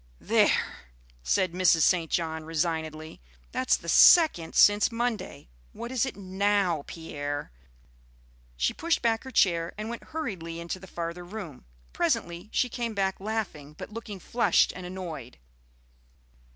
"There!" 0.19 0.87
said 1.21 1.51
Mrs. 1.53 1.81
St. 1.81 2.09
John, 2.09 2.43
resignedly; 2.43 3.21
"that's 3.51 3.77
the 3.77 3.87
second 3.87 4.55
since 4.55 4.91
Monday! 4.91 5.47
What 5.73 5.91
is 5.91 6.07
it 6.07 6.15
now, 6.15 6.83
Pierre?" 6.87 7.51
She 8.57 8.73
pushed 8.73 9.03
back 9.03 9.23
her 9.25 9.29
chair 9.29 9.75
and 9.77 9.89
went 9.91 10.05
hurriedly 10.05 10.59
into 10.59 10.79
the 10.79 10.87
farther 10.87 11.23
room. 11.23 11.65
Presently 11.93 12.49
she 12.51 12.67
came 12.67 12.95
back 12.95 13.19
laughing, 13.19 13.73
but 13.77 13.93
looking 13.93 14.19
flushed 14.19 14.73
and 14.75 14.87
annoyed. 14.87 15.37